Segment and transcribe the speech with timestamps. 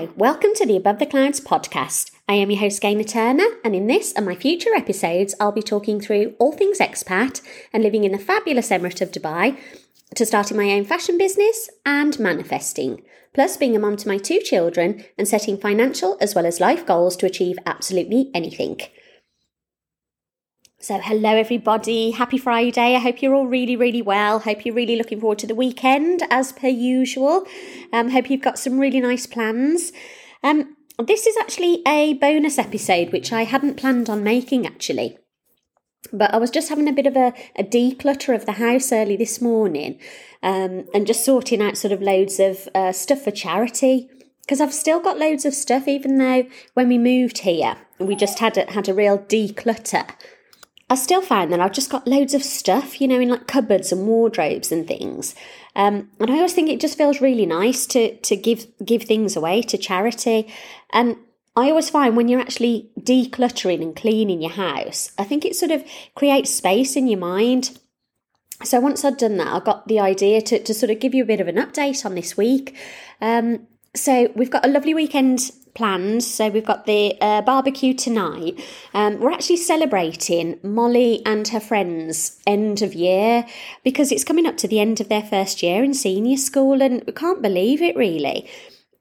[0.00, 2.10] Welcome to the Above the Clouds podcast.
[2.26, 5.60] I am your host, Gaynor Turner, and in this and my future episodes, I'll be
[5.60, 9.58] talking through all things expat and living in the fabulous Emirate of Dubai,
[10.14, 13.02] to starting my own fashion business and manifesting,
[13.34, 16.86] plus being a mum to my two children and setting financial as well as life
[16.86, 18.80] goals to achieve absolutely anything.
[20.82, 22.12] So, hello everybody.
[22.12, 22.94] Happy Friday.
[22.96, 24.38] I hope you're all really, really well.
[24.38, 27.44] Hope you're really looking forward to the weekend as per usual.
[27.92, 29.92] Um, hope you've got some really nice plans.
[30.42, 35.18] Um, this is actually a bonus episode which I hadn't planned on making actually.
[36.14, 39.18] But I was just having a bit of a, a declutter of the house early
[39.18, 40.00] this morning
[40.42, 44.08] um, and just sorting out sort of loads of uh, stuff for charity
[44.40, 48.38] because I've still got loads of stuff, even though when we moved here, we just
[48.38, 50.06] had a, had a real declutter
[50.90, 53.92] I still find that I've just got loads of stuff, you know, in like cupboards
[53.92, 55.36] and wardrobes and things.
[55.76, 59.36] Um, and I always think it just feels really nice to to give give things
[59.36, 60.52] away to charity.
[60.92, 61.16] And
[61.56, 65.70] I always find when you're actually decluttering and cleaning your house, I think it sort
[65.70, 65.84] of
[66.16, 67.78] creates space in your mind.
[68.64, 71.22] So once I'd done that, I got the idea to, to sort of give you
[71.22, 72.76] a bit of an update on this week.
[73.20, 76.24] Um, so we've got a lovely weekend planned.
[76.24, 78.58] So we've got the uh, barbecue tonight.
[78.94, 83.46] Um, we're actually celebrating Molly and her friends' end of year
[83.84, 87.02] because it's coming up to the end of their first year in senior school, and
[87.06, 88.48] we can't believe it really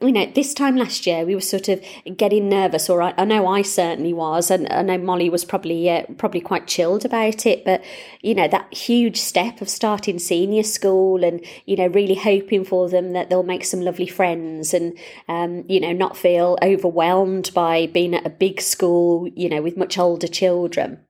[0.02, 1.83] you know, this time last year we were sort of
[2.16, 5.89] getting nervous, or I, I know I certainly was, and I know Molly was probably
[5.89, 7.66] uh, probably quite chilled about it.
[7.66, 7.83] But
[8.22, 12.88] you know, that huge step of starting senior school, and you know, really hoping for
[12.88, 17.88] them that they'll make some lovely friends, and um, you know, not feel overwhelmed by
[17.88, 21.02] being at a big school, you know, with much older children.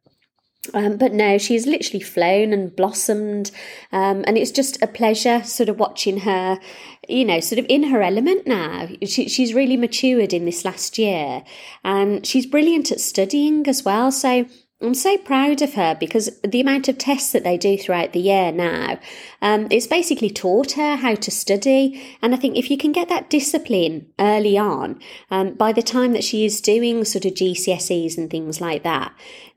[0.74, 3.52] Um, but no, she's literally flown and blossomed.
[3.92, 6.60] Um, and it's just a pleasure sort of watching her,
[7.08, 8.88] you know, sort of in her element now.
[9.06, 11.44] She, she's really matured in this last year
[11.84, 14.12] and she's brilliant at studying as well.
[14.12, 14.46] So
[14.82, 18.22] I'm so proud of her because the amount of tests that they do throughout the
[18.22, 18.98] year now,
[19.42, 22.18] um, it's basically taught her how to study.
[22.22, 26.14] And I think if you can get that discipline early on, um, by the time
[26.14, 29.14] that she is doing sort of GCSEs and things like that,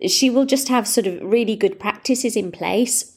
[0.08, 3.11] she will just have sort of really good practices in place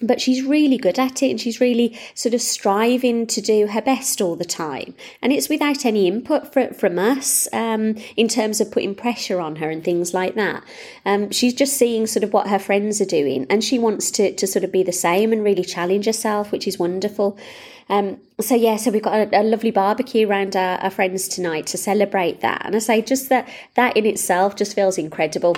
[0.00, 3.80] but she's really good at it and she's really sort of striving to do her
[3.80, 4.94] best all the time.
[5.22, 9.56] And it's without any input for, from us um, in terms of putting pressure on
[9.56, 10.62] her and things like that.
[11.04, 14.32] Um, she's just seeing sort of what her friends are doing and she wants to,
[14.34, 17.38] to sort of be the same and really challenge herself which is wonderful.
[17.88, 21.66] Um, so yeah so we've got a, a lovely barbecue around our, our friends tonight
[21.68, 22.62] to celebrate that.
[22.66, 25.56] And i say just that that in itself just feels incredible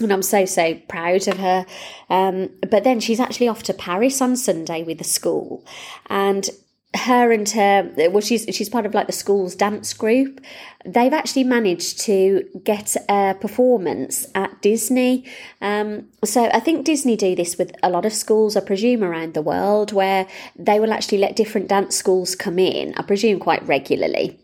[0.00, 1.66] and I'm so so proud of her.
[2.10, 5.64] Um, but then she's actually off to Paris on Sunday with the school,
[6.06, 6.48] and
[6.94, 10.40] her and her well she's she's part of like the school's dance group.
[10.84, 15.24] They've actually managed to get a performance at disney.
[15.60, 19.34] Um, so i think disney do this with a lot of schools i presume around
[19.34, 23.66] the world where they will actually let different dance schools come in i presume quite
[23.66, 24.38] regularly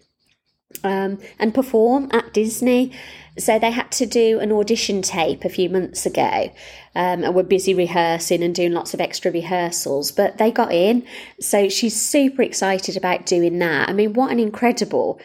[0.85, 2.93] um, and perform at disney
[3.38, 6.53] so they had to do an audition tape a few months ago
[6.94, 11.06] um, and were busy rehearsing and doing lots of extra rehearsals, but they got in.
[11.41, 13.88] So she's super excited about doing that.
[13.88, 15.19] I mean, what an incredible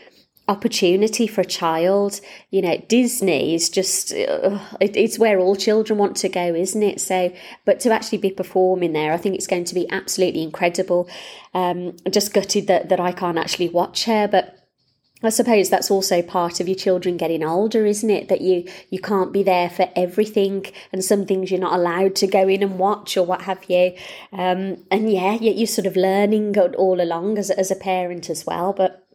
[0.47, 2.21] opportunity for a child.
[2.49, 6.81] You know, Disney is just, uh, it, it's where all children want to go, isn't
[6.81, 7.01] it?
[7.01, 7.33] So,
[7.65, 11.09] but to actually be performing there, I think it's going to be absolutely incredible.
[11.53, 14.56] Um, just gutted that, that I can't actually watch her, but
[15.23, 18.27] I suppose that's also part of your children getting older, isn't it?
[18.27, 22.27] That you you can't be there for everything, and some things you're not allowed to
[22.27, 23.93] go in and watch or what have you.
[24.31, 28.73] Um, and yeah, you're sort of learning all along as as a parent as well.
[28.73, 29.06] But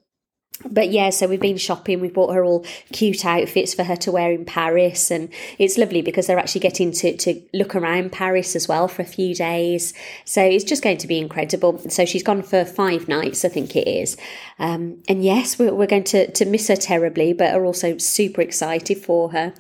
[0.68, 2.00] but yeah, so we've been shopping.
[2.00, 6.02] We've bought her all cute outfits for her to wear in Paris, and it's lovely
[6.02, 9.92] because they're actually getting to to look around Paris as well for a few days.
[10.24, 11.78] So it's just going to be incredible.
[11.90, 14.16] So she's gone for five nights, I think it is.
[14.58, 18.40] Um, and yes, we're, we're going to to miss her terribly, but are also super
[18.40, 19.54] excited for her.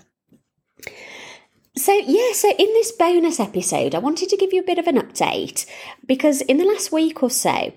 [1.74, 4.86] So, yeah, so in this bonus episode, I wanted to give you a bit of
[4.86, 5.64] an update
[6.06, 7.72] because in the last week or so,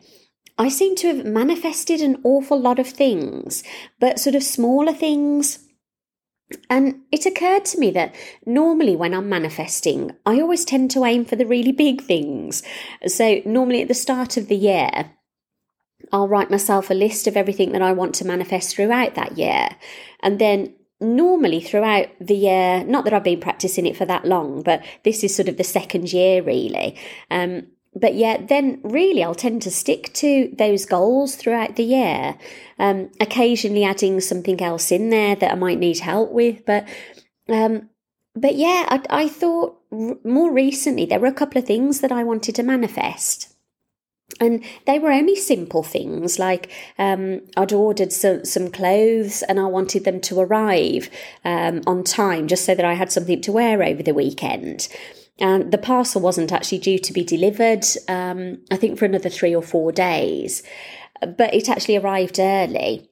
[0.57, 3.63] I seem to have manifested an awful lot of things,
[4.00, 5.60] but sort of smaller things.
[6.69, 8.16] And it occurred to me that
[8.46, 12.63] normally when I'm manifesting, I always tend to aim for the really big things.
[13.07, 15.12] So, normally at the start of the year,
[16.12, 19.69] I'll write myself a list of everything that I want to manifest throughout that year.
[20.22, 24.62] And then normally throughout the year, not that I've been practicing it for that long,
[24.62, 26.96] but this is sort of the second year really.
[27.30, 32.38] Um, but yeah, then really I'll tend to stick to those goals throughout the year.
[32.78, 36.86] Um, occasionally adding something else in there that I might need help with, but
[37.48, 37.90] um,
[38.36, 42.12] but yeah, I, I thought r- more recently there were a couple of things that
[42.12, 43.54] I wanted to manifest.
[44.42, 49.66] And they were only simple things like um, I'd ordered some, some clothes and I
[49.68, 51.10] wanted them to arrive
[51.46, 54.90] um, on time just so that I had something to wear over the weekend.
[55.40, 59.54] And the parcel wasn't actually due to be delivered, um, I think, for another three
[59.54, 60.64] or four days,
[61.22, 63.10] but it actually arrived early.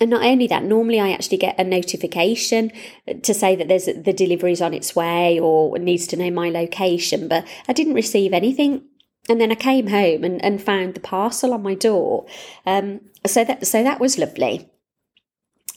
[0.00, 2.70] And not only that, normally I actually get a notification
[3.22, 7.28] to say that there's the delivery's on its way or needs to know my location,
[7.28, 8.84] but I didn't receive anything.
[9.28, 12.26] And then I came home and, and found the parcel on my door.
[12.64, 14.70] Um, so that so that was lovely.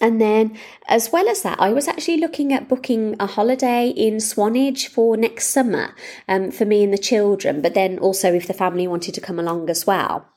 [0.02, 0.58] And then,
[0.88, 5.16] as well as that, I was actually looking at booking a holiday in Swanage for
[5.16, 5.96] next summer
[6.28, 9.38] um, for me and the children, but then also if the family wanted to come
[9.40, 10.28] along as well.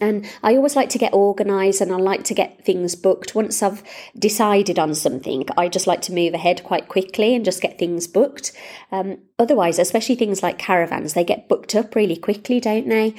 [0.00, 3.34] And I always like to get organised and I like to get things booked.
[3.34, 3.82] Once I've
[4.18, 8.06] decided on something, I just like to move ahead quite quickly and just get things
[8.06, 8.52] booked.
[8.92, 13.14] Um, otherwise, especially things like caravans, they get booked up really quickly, don't they?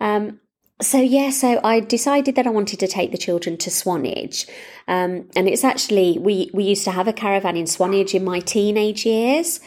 [0.00, 0.40] Um,
[0.82, 4.46] so yeah, so I decided that I wanted to take the children to Swanage,
[4.88, 8.40] um, and it's actually we we used to have a caravan in Swanage in my
[8.40, 9.60] teenage years,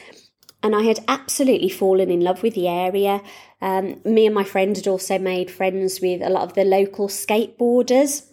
[0.62, 3.22] and I had absolutely fallen in love with the area.
[3.62, 7.08] Um, me and my friend had also made friends with a lot of the local
[7.08, 8.26] skateboarders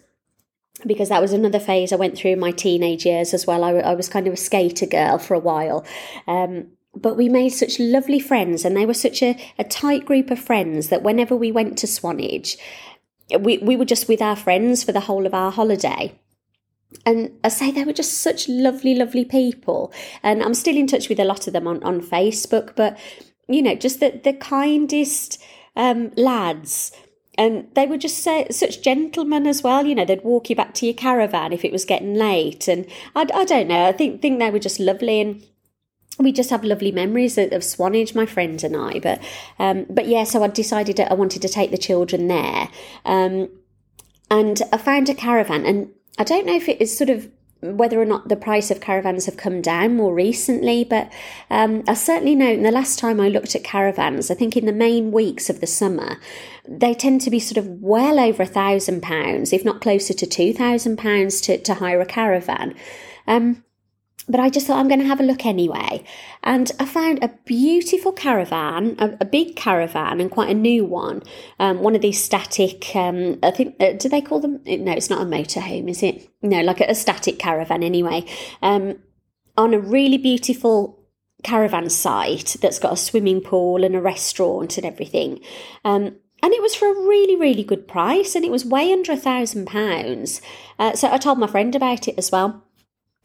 [0.85, 3.63] because that was another phase I went through in my teenage years as well.
[3.63, 5.85] I, I was kind of a skater girl for a while.
[6.27, 10.29] Um, but we made such lovely friends and they were such a, a tight group
[10.29, 12.57] of friends that whenever we went to Swanage,
[13.39, 16.19] we, we were just with our friends for the whole of our holiday.
[17.05, 19.91] And I say they were just such lovely, lovely people.
[20.21, 22.99] And I'm still in touch with a lot of them on, on Facebook, but
[23.47, 25.41] you know, just the, the kindest
[25.75, 26.91] um, lads.
[27.35, 29.85] And they were just so, such gentlemen as well.
[29.85, 32.67] You know, they'd walk you back to your caravan if it was getting late.
[32.67, 32.85] And
[33.15, 35.19] I, I don't know, I think, think they were just lovely.
[35.19, 35.43] And
[36.19, 38.99] we just have lovely memories of, Swanage, my friends and I.
[38.99, 39.21] But
[39.59, 42.69] um, but yeah, so I decided I wanted to take the children there,
[43.05, 43.49] um,
[44.29, 47.29] and I found a caravan, and I don't know if it is sort of
[47.61, 51.09] whether or not the price of caravans have come down more recently, but
[51.49, 54.65] um, I certainly know in the last time I looked at caravans, I think in
[54.65, 56.17] the main weeks of the summer,
[56.67, 60.25] they tend to be sort of well over a thousand pounds, if not closer to
[60.25, 62.75] two thousand pounds to to hire a caravan.
[63.27, 63.63] Um,
[64.27, 66.03] but I just thought I'm going to have a look anyway.
[66.43, 71.23] And I found a beautiful caravan, a, a big caravan, and quite a new one.
[71.59, 74.61] Um, one of these static, um, I think, uh, do they call them?
[74.65, 76.29] No, it's not a motorhome, is it?
[76.41, 78.25] No, like a, a static caravan anyway.
[78.61, 78.99] Um,
[79.57, 80.99] on a really beautiful
[81.43, 85.39] caravan site that's got a swimming pool and a restaurant and everything.
[85.83, 89.13] Um, and it was for a really, really good price, and it was way under
[89.13, 90.41] a thousand pounds.
[90.77, 92.65] Uh, so I told my friend about it as well.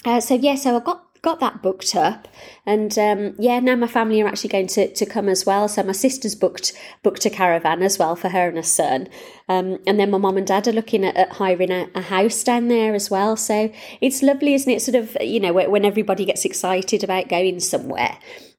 [0.05, 2.29] Uh, so yeah, so I got got that booked up,
[2.65, 5.69] and um, yeah, now my family are actually going to, to come as well.
[5.69, 6.73] So my sister's booked
[7.03, 9.09] booked a caravan as well for her and her son,
[9.49, 12.45] um, and then my mum and dad are looking at, at hiring a, a, house
[12.45, 13.37] down there as well.
[13.37, 14.83] So it's lovely, isn't it?
[14.83, 18.19] Sort of you know when everybody gets excited about going somewhere.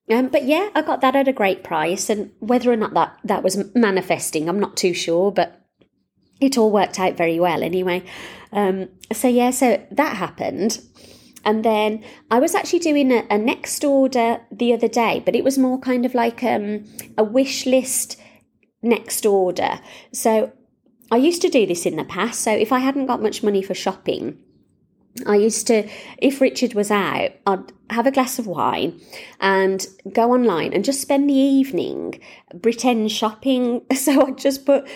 [0.10, 3.18] Um, but yeah, I got that at a great price, and whether or not that
[3.24, 5.66] that was manifesting, I'm not too sure, but
[6.42, 8.04] it all worked out very well anyway.
[8.52, 10.82] Um, so yeah, so that happened.
[11.50, 15.44] And then I was actually doing a, a, next order the other day, but it
[15.44, 16.86] was more kind of like um,
[17.18, 18.22] a wish list
[18.84, 19.80] next order.
[20.14, 20.52] So
[21.10, 22.42] I used to do this in the past.
[22.42, 24.38] So if I hadn't got much money for shopping,
[25.26, 25.90] I used to,
[26.20, 29.02] if Richard was out, I'd have a glass of wine
[29.40, 32.22] and go online and just spend the evening
[32.62, 33.82] pretend shopping.
[33.96, 34.88] So I'd just put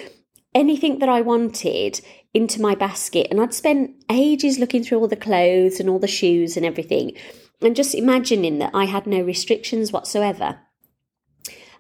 [0.54, 2.00] anything that I wanted
[2.34, 6.08] into my basket and I'd spend ages looking through all the clothes and all the
[6.08, 7.14] shoes and everything
[7.62, 10.60] and just imagining that I had no restrictions whatsoever.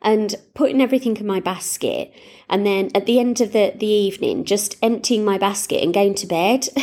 [0.01, 2.13] And putting everything in my basket
[2.49, 6.15] and then at the end of the, the evening just emptying my basket and going
[6.15, 6.67] to bed.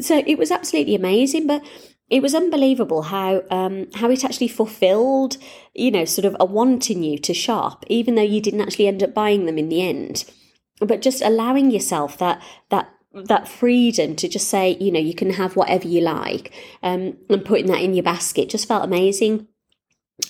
[0.00, 1.62] So it was absolutely amazing but
[2.08, 5.36] it was unbelievable how um, how it actually fulfilled
[5.74, 9.02] you know sort of a wanting you to shop even though you didn't actually end
[9.02, 10.24] up buying them in the end
[10.80, 15.30] but just allowing yourself that that that freedom to just say you know you can
[15.30, 16.52] have whatever you like
[16.82, 19.46] um, and putting that in your basket just felt amazing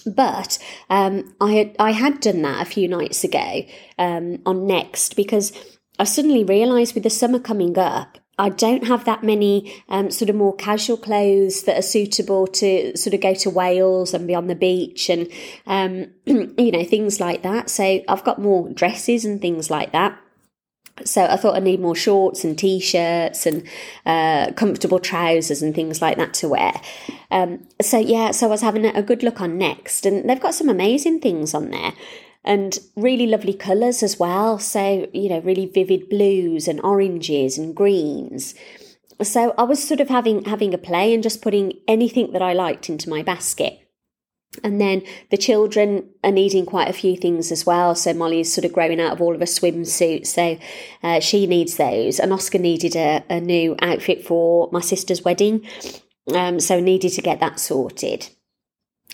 [0.06, 0.58] but
[0.90, 3.62] um, I had I had done that a few nights ago
[3.98, 5.52] um, on Next because
[5.98, 10.30] I suddenly realised with the summer coming up, I don't have that many um, sort
[10.30, 14.34] of more casual clothes that are suitable to sort of go to Wales and be
[14.34, 15.28] on the beach and,
[15.66, 17.68] um, you know, things like that.
[17.68, 20.18] So I've got more dresses and things like that.
[21.04, 23.66] So I thought I need more shorts and t-shirts and
[24.04, 26.80] uh, comfortable trousers and things like that to wear.
[27.30, 30.54] Um, so yeah, so I was having a good look on Next, and they've got
[30.54, 31.92] some amazing things on there
[32.44, 34.58] and really lovely colours as well.
[34.58, 38.54] So, you know, really vivid blues and oranges and greens.
[39.22, 42.52] So I was sort of having having a play and just putting anything that I
[42.52, 43.81] liked into my basket.
[44.62, 47.94] And then the children are needing quite a few things as well.
[47.94, 50.58] So Molly's sort of growing out of all of her swimsuits, so
[51.02, 52.20] uh, she needs those.
[52.20, 55.66] And Oscar needed a, a new outfit for my sister's wedding,
[56.34, 58.28] um, so needed to get that sorted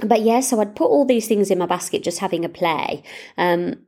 [0.05, 3.03] but yeah, so I'd put all these things in my basket just having a play.
[3.37, 3.81] Um,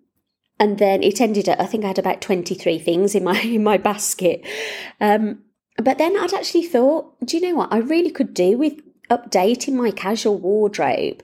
[0.58, 3.62] and then it ended up, I think I had about 23 things in my, in
[3.62, 4.44] my basket.
[5.00, 5.42] Um,
[5.76, 7.72] but then I'd actually thought, do you know what?
[7.72, 8.80] I really could do with
[9.10, 11.22] updating my casual wardrobe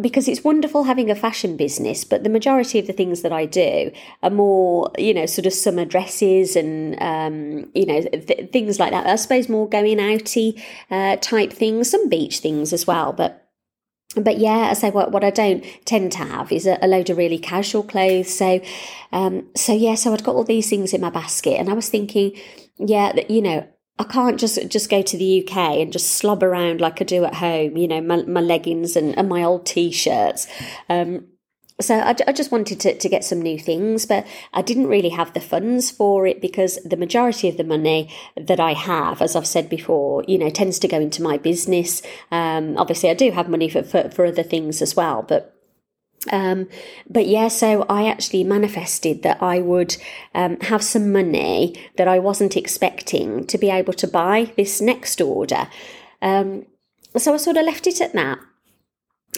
[0.00, 3.44] because it's wonderful having a fashion business, but the majority of the things that I
[3.44, 3.90] do
[4.22, 8.92] are more, you know, sort of summer dresses and, um, you know, th- things like
[8.92, 9.06] that.
[9.06, 13.46] I suppose more going outy uh, type things, some beach things as well, but
[14.16, 17.10] but yeah, I say what what I don't tend to have is a, a load
[17.10, 18.36] of really casual clothes.
[18.36, 18.60] So,
[19.12, 21.88] um, so yeah, so I'd got all these things in my basket, and I was
[21.88, 22.32] thinking,
[22.76, 23.68] yeah, you know,
[24.00, 27.26] I can't just just go to the UK and just slob around like I do
[27.26, 27.76] at home.
[27.76, 30.46] You know, my, my leggings and, and my old t-shirts.
[30.88, 31.26] Um,
[31.82, 35.08] so I, I, just wanted to, to get some new things, but I didn't really
[35.10, 39.34] have the funds for it because the majority of the money that I have, as
[39.34, 42.02] I've said before, you know, tends to go into my business.
[42.30, 45.59] Um, obviously, I do have money for, for, for other things as well, but
[46.30, 46.68] um,
[47.08, 49.96] but yeah, so I actually manifested that I would
[50.34, 55.20] um, have some money that I wasn't expecting to be able to buy this next
[55.20, 55.68] order.
[56.20, 56.66] Um,
[57.16, 58.38] so I sort of left it at that.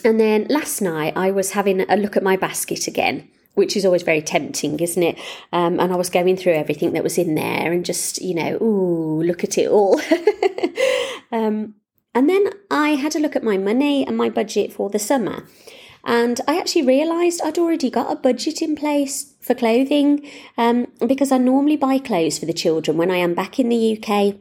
[0.05, 3.85] And then last night I was having a look at my basket again, which is
[3.85, 5.19] always very tempting, isn't it?
[5.53, 8.57] Um, and I was going through everything that was in there and just, you know,
[8.61, 10.01] ooh, look at it all.
[11.33, 11.75] um,
[12.15, 15.47] and then I had a look at my money and my budget for the summer.
[16.05, 20.29] And I actually realised I'd already got a budget in place for clothing
[20.59, 23.99] um, because I normally buy clothes for the children when I am back in the
[23.99, 24.37] UK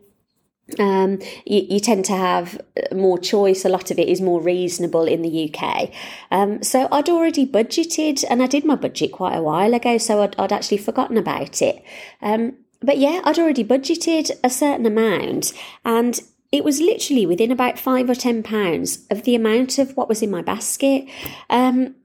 [0.79, 2.59] um, you, you, tend to have
[2.93, 3.65] more choice.
[3.65, 5.91] A lot of it is more reasonable in the UK.
[6.29, 10.21] Um, so I'd already budgeted, and I did my budget quite a while ago, so
[10.21, 11.83] I'd, I'd actually forgotten about it.
[12.21, 15.53] Um, but yeah, I'd already budgeted a certain amount,
[15.83, 16.19] and
[16.51, 20.21] it was literally within about five or ten pounds of the amount of what was
[20.21, 21.07] in my basket.
[21.49, 21.95] Um,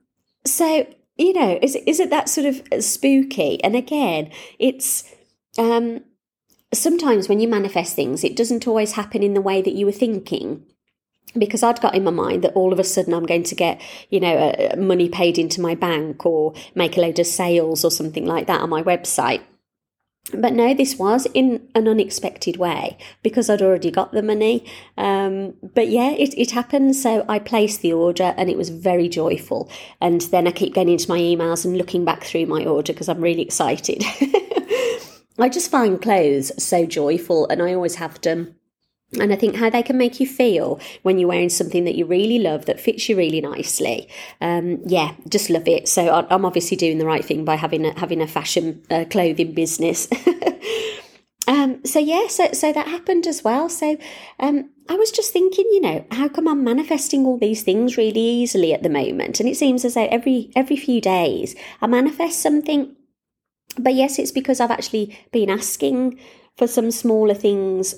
[0.45, 0.87] so
[1.17, 3.63] you know, is is it that sort of spooky?
[3.63, 5.03] And again, it's
[5.57, 6.01] um,
[6.73, 9.91] sometimes when you manifest things, it doesn't always happen in the way that you were
[9.91, 10.63] thinking.
[11.37, 13.81] Because I'd got in my mind that all of a sudden I'm going to get,
[14.09, 17.91] you know, uh, money paid into my bank or make a load of sales or
[17.91, 19.41] something like that on my website.
[20.33, 24.65] But no, this was in an unexpected way because I'd already got the money.
[24.97, 26.95] Um, but yeah, it, it happened.
[26.97, 29.69] So I placed the order and it was very joyful.
[30.01, 33.07] And then I keep going into my emails and looking back through my order because
[33.07, 34.03] I'm really excited.
[35.39, 38.56] I just find clothes so joyful and I always have done.
[39.13, 42.05] And I think how they can make you feel when you're wearing something that you
[42.05, 44.09] really love that fits you really nicely.
[44.41, 45.87] Um, yeah, just love it.
[45.87, 49.53] So I'm obviously doing the right thing by having a, having a fashion uh, clothing
[49.53, 50.09] business.
[51.47, 53.69] um, so yeah, so so that happened as well.
[53.69, 53.97] So
[54.39, 58.19] um, I was just thinking, you know, how come I'm manifesting all these things really
[58.19, 59.39] easily at the moment?
[59.39, 62.93] And it seems as though every every few days I manifest something
[63.79, 66.19] but yes, it's because I've actually been asking
[66.55, 67.93] for some smaller things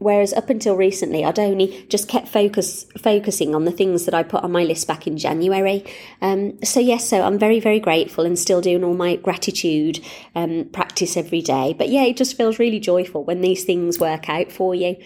[0.00, 4.22] whereas up until recently i'd only just kept focus focusing on the things that i
[4.22, 5.84] put on my list back in january.
[6.20, 10.00] Um, so yes so i'm very very grateful and still doing all my gratitude
[10.34, 11.74] um, practice every day.
[11.76, 14.96] But yeah it just feels really joyful when these things work out for you.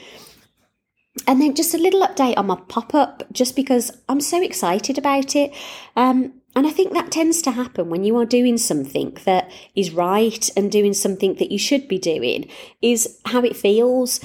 [1.29, 5.37] And then just a little update on my pop-up just because i'm so excited about
[5.37, 5.53] it.
[5.97, 9.91] Um, and I think that tends to happen when you are doing something that is
[9.91, 12.49] right and doing something that you should be doing,
[12.81, 14.21] is how it feels.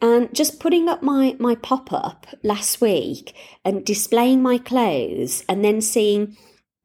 [0.00, 5.64] And just putting up my, my pop up last week and displaying my clothes and
[5.64, 6.36] then seeing,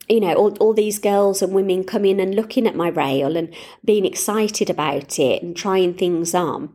[0.09, 3.37] you know, all, all these girls and women come in and looking at my rail
[3.37, 3.53] and
[3.85, 6.73] being excited about it and trying things on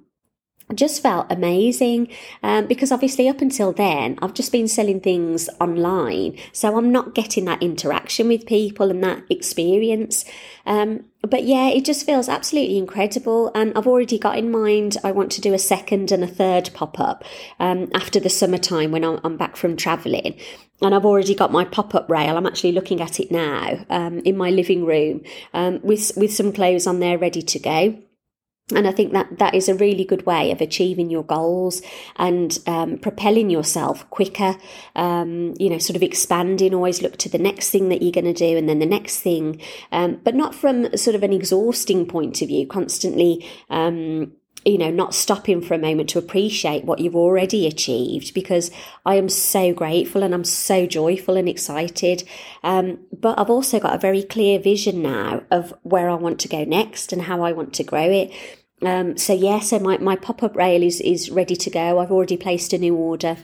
[0.74, 2.08] just felt amazing
[2.42, 6.38] um, because obviously up until then I've just been selling things online.
[6.52, 10.24] So I'm not getting that interaction with people and that experience.
[10.66, 13.50] Um, but yeah, it just feels absolutely incredible.
[13.54, 16.70] And I've already got in mind I want to do a second and a third
[16.74, 17.24] pop up
[17.58, 20.38] um, after the summertime when I'm, I'm back from traveling.
[20.80, 22.36] And I've already got my pop up rail.
[22.36, 25.22] I'm actually looking at it now um, in my living room
[25.52, 27.98] um, with with some clothes on there ready to go
[28.74, 31.80] and I think that that is a really good way of achieving your goals
[32.16, 34.56] and um, propelling yourself quicker.
[34.94, 36.74] Um, you know, sort of expanding.
[36.74, 39.20] Always look to the next thing that you're going to do, and then the next
[39.20, 39.60] thing,
[39.90, 42.66] um, but not from sort of an exhausting point of view.
[42.66, 44.32] Constantly, um,
[44.68, 48.70] you know, not stopping for a moment to appreciate what you've already achieved because
[49.06, 52.22] I am so grateful and I'm so joyful and excited.
[52.62, 56.48] Um, but I've also got a very clear vision now of where I want to
[56.48, 58.30] go next and how I want to grow it.
[58.82, 61.98] Um, so yeah, so my, my pop-up rail is, is ready to go.
[61.98, 63.38] I've already placed a new order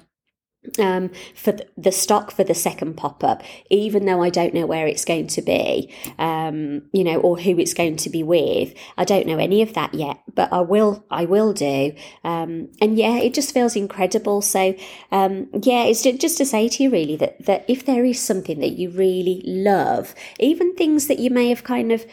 [0.78, 4.86] um, for the stock for the second pop up, even though I don't know where
[4.86, 8.74] it's going to be, um, you know, or who it's going to be with.
[8.96, 11.04] I don't know any of that yet, but I will.
[11.10, 11.94] I will do.
[12.22, 14.42] Um, and yeah, it just feels incredible.
[14.42, 14.74] So
[15.12, 18.60] um, yeah, it's just to say to you really that that if there is something
[18.60, 22.06] that you really love, even things that you may have kind of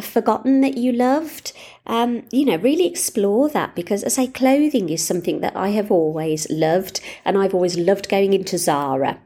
[0.00, 1.52] forgotten that you loved,
[1.86, 5.68] um, you know, really explore that because, as I say, clothing is something that I
[5.70, 9.20] have always loved, and I've always loved going into Zara.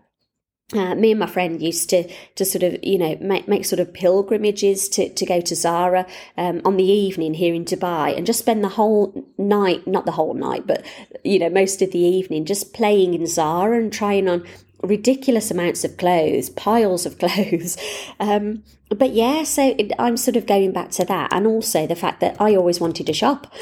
[0.72, 3.80] Uh, me and my friend used to to sort of you know make, make sort
[3.80, 8.24] of pilgrimages to, to go to Zara um, on the evening here in Dubai and
[8.24, 10.86] just spend the whole night not the whole night but
[11.24, 14.46] you know most of the evening just playing in Zara and trying on
[14.82, 17.76] ridiculous amounts of clothes, piles of clothes.
[18.18, 21.96] Um, but yeah, so it, I'm sort of going back to that, and also the
[21.96, 23.52] fact that I always wanted to shop.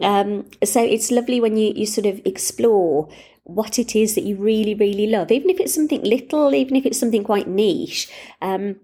[0.00, 3.08] Um, so it's lovely when you you sort of explore
[3.44, 6.86] what it is that you really really love, even if it's something little, even if
[6.86, 8.08] it's something quite niche.
[8.40, 8.76] Um,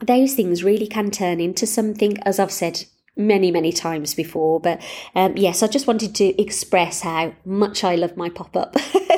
[0.00, 2.84] those things really can turn into something, as I've said
[3.16, 4.60] many, many times before.
[4.60, 4.80] But
[5.14, 8.76] um, yes, I just wanted to express how much I love my pop up.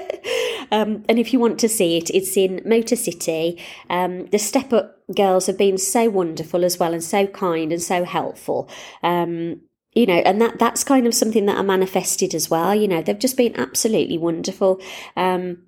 [0.73, 3.63] Um, and if you want to see it, it's in Motor City.
[3.89, 7.83] Um, the Step Up girls have been so wonderful as well and so kind and
[7.83, 8.69] so helpful.
[9.03, 9.61] Um,
[9.93, 12.75] you know, and that that's kind of something that I manifested as well.
[12.75, 14.81] You know, they've just been absolutely wonderful.
[15.17, 15.65] Um,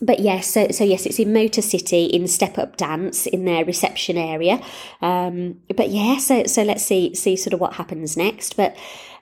[0.00, 3.64] but yes, so, so yes, it's in Motor City in Step Up Dance in their
[3.64, 4.60] reception area.
[5.00, 8.56] Um, but yeah, so so let's see see sort of what happens next.
[8.56, 8.76] But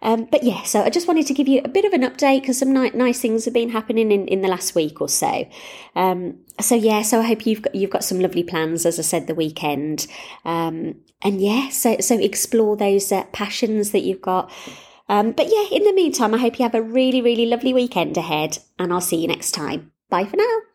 [0.05, 2.43] um, but yeah, so I just wanted to give you a bit of an update
[2.43, 5.49] because some ni- nice things have been happening in, in the last week or so.
[5.97, 9.03] Um, so yeah, so I hope you've got you've got some lovely plans, as I
[9.03, 10.07] said, the weekend.
[10.45, 14.53] Um, and yeah, so so explore those uh, passions that you've got.
[15.09, 18.19] Um, but yeah, in the meantime, I hope you have a really really lovely weekend
[18.19, 19.91] ahead, and I'll see you next time.
[20.11, 20.74] Bye for now.